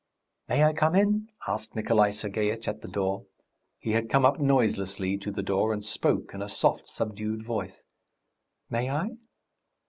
"May 0.49 0.63
I 0.63 0.73
come 0.73 0.95
in?" 0.95 1.29
asked 1.47 1.75
Nikolay 1.75 2.11
Sergeitch 2.11 2.67
at 2.67 2.81
the 2.81 2.87
door; 2.87 3.27
he 3.77 3.91
had 3.91 4.09
come 4.09 4.25
up 4.25 4.39
noiselessly 4.39 5.15
to 5.19 5.29
the 5.29 5.43
door, 5.43 5.71
and 5.71 5.85
spoke 5.85 6.33
in 6.33 6.41
a 6.41 6.49
soft, 6.49 6.87
subdued 6.87 7.43
voice. 7.45 7.83
"May 8.67 8.89
I?" 8.89 9.11